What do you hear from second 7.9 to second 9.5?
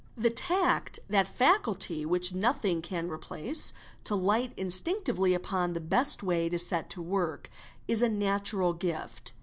a natural gift.